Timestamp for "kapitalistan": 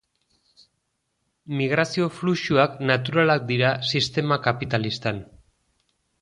4.49-5.23